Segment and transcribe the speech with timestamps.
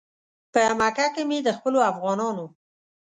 [0.53, 2.45] په مکه کې مې د خپلو افغانانو.